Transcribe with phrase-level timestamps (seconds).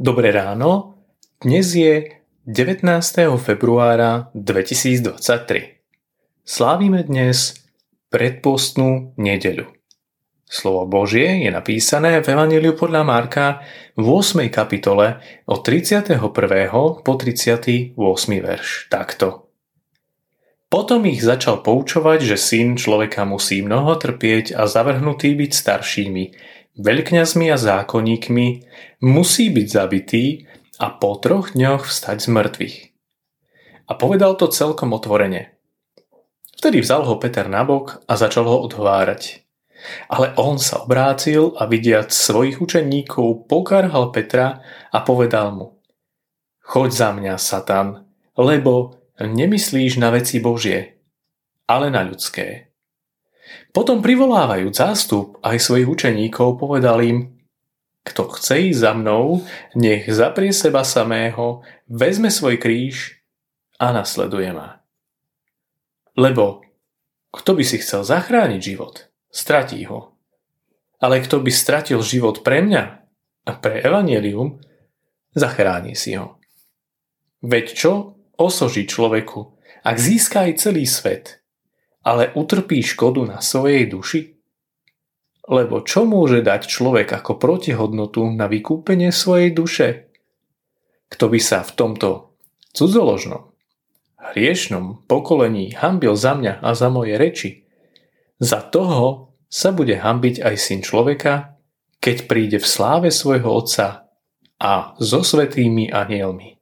[0.00, 0.96] Dobré ráno,
[1.44, 2.16] dnes je
[2.48, 2.80] 19.
[3.36, 5.20] februára 2023.
[6.48, 7.60] Slávime dnes
[8.08, 9.68] predpostnú nedeľu.
[10.48, 13.60] Slovo Božie je napísané v Evangeliu podľa Marka
[13.92, 14.48] v 8.
[14.48, 16.16] kapitole od 31.
[17.04, 17.92] po 38.
[18.40, 19.52] verš takto.
[20.72, 26.24] Potom ich začal poučovať, že syn človeka musí mnoho trpieť a zavrhnutý byť staršími,
[26.78, 28.46] veľkňazmi a zákonníkmi,
[29.04, 30.24] musí byť zabitý
[30.80, 32.76] a po troch dňoch vstať z mŕtvych.
[33.90, 35.52] A povedal to celkom otvorene.
[36.56, 39.42] Vtedy vzal ho Peter nabok a začal ho odhovárať.
[40.06, 44.62] Ale on sa obrátil a vidiac svojich učeníkov pokarhal Petra
[44.94, 45.82] a povedal mu
[46.62, 48.06] Choď za mňa, Satan,
[48.38, 51.02] lebo nemyslíš na veci Božie,
[51.66, 52.71] ale na ľudské.
[53.72, 57.18] Potom privolávajúc zástup aj svojich učeníkov povedal im,
[58.02, 59.46] kto chce ísť za mnou,
[59.78, 63.22] nech zaprie seba samého, vezme svoj kríž
[63.78, 64.82] a nasleduje ma.
[66.18, 66.66] Lebo
[67.32, 70.12] kto by si chcel zachrániť život, stratí ho.
[71.02, 72.84] Ale kto by stratil život pre mňa
[73.48, 74.60] a pre evanelium,
[75.34, 76.38] zachráni si ho.
[77.42, 77.92] Veď čo
[78.38, 81.26] osoží človeku, ak získa aj celý svet–
[82.02, 84.20] ale utrpí škodu na svojej duši?
[85.42, 89.88] Lebo čo môže dať človek ako protihodnotu na vykúpenie svojej duše?
[91.10, 92.38] Kto by sa v tomto
[92.70, 93.50] cudzoložnom,
[94.32, 97.50] hriešnom pokolení hambil za mňa a za moje reči,
[98.38, 101.58] za toho sa bude hambiť aj syn človeka,
[102.02, 104.10] keď príde v sláve svojho otca
[104.58, 106.61] a so svetými anielmi.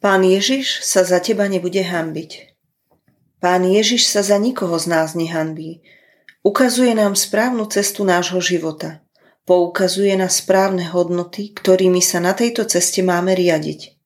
[0.00, 2.56] Pán Ježiš sa za teba nebude hanbiť.
[3.36, 5.84] Pán Ježiš sa za nikoho z nás nehanbí.
[6.40, 9.04] Ukazuje nám správnu cestu nášho života.
[9.44, 14.00] Poukazuje na správne hodnoty, ktorými sa na tejto ceste máme riadiť.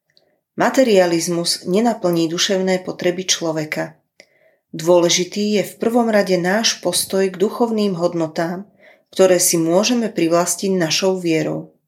[0.59, 3.94] Materializmus nenaplní duševné potreby človeka.
[4.75, 8.66] Dôležitý je v prvom rade náš postoj k duchovným hodnotám,
[9.15, 11.78] ktoré si môžeme privlastiť našou vierou.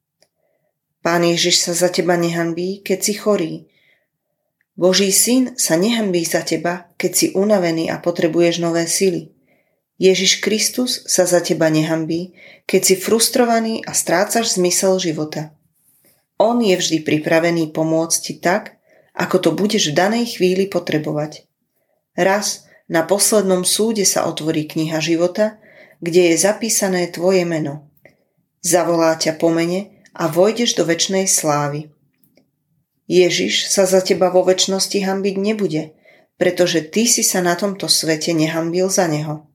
[1.03, 3.67] Pán Ježiš sa za teba nehanbí, keď si chorý,
[4.77, 9.33] Boží syn sa nehambí za teba, keď si unavený a potrebuješ nové sily.
[9.97, 12.37] Ježiš Kristus sa za teba nehambí,
[12.69, 15.57] keď si frustrovaný a strácaš zmysel života.
[16.37, 18.77] On je vždy pripravený pomôcť ti tak,
[19.17, 21.49] ako to budeš v danej chvíli potrebovať.
[22.13, 25.57] Raz na poslednom súde sa otvorí kniha života,
[26.05, 27.89] kde je zapísané tvoje meno.
[28.61, 31.89] Zavolá ťa po mene a vojdeš do väčšnej slávy.
[33.07, 35.95] Ježiš sa za teba vo väčšnosti hambiť nebude,
[36.37, 39.47] pretože ty si sa na tomto svete nehambil za neho.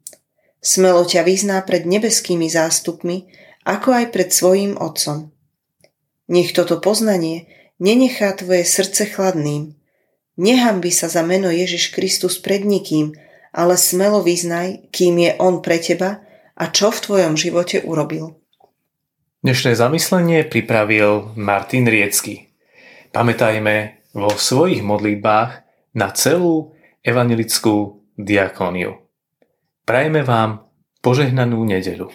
[0.63, 3.27] Smelo ťa vyzná pred nebeskými zástupmi,
[3.67, 5.33] ako aj pred svojím otcom.
[6.31, 7.49] Nech toto poznanie
[7.81, 9.75] nenechá tvoje srdce chladným.
[10.39, 13.11] Nehambi sa za meno Ježiš Kristus pred nikým,
[13.51, 16.23] ale smelo vyznaj, kým je On pre teba
[16.55, 18.39] a čo v tvojom živote urobil.
[19.41, 22.50] Dnešné zamyslenie pripravil Martin Riecky.
[23.11, 25.51] Pamätajme vo svojich modlitbách
[25.99, 26.71] na celú
[27.03, 29.03] evangelickú diakóniu.
[29.83, 30.63] Prajeme vám
[31.03, 32.07] požehnanú nedeľu.